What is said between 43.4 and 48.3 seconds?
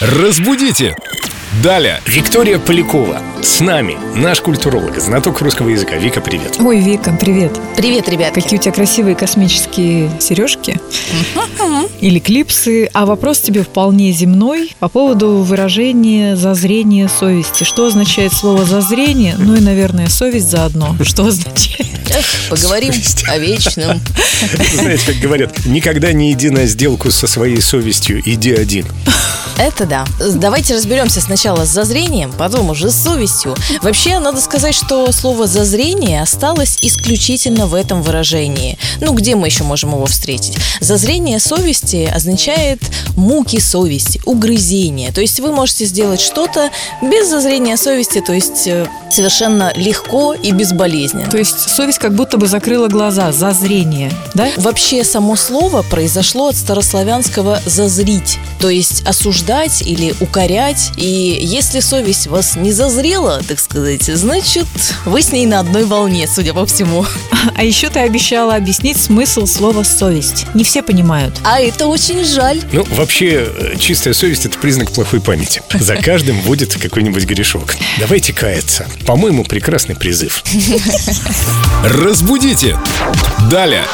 совести, угрызения. То есть вы можете сделать что-то без зазрения совести,